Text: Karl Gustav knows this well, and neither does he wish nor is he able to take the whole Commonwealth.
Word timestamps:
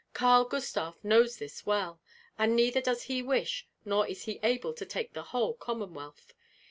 Karl 0.15 0.45
Gustav 0.45 0.97
knows 1.05 1.37
this 1.37 1.63
well, 1.63 2.01
and 2.35 2.55
neither 2.55 2.81
does 2.81 3.03
he 3.03 3.21
wish 3.21 3.67
nor 3.85 4.07
is 4.07 4.23
he 4.23 4.39
able 4.41 4.73
to 4.73 4.83
take 4.87 5.13
the 5.13 5.21
whole 5.29 5.53
Commonwealth. 5.53 6.33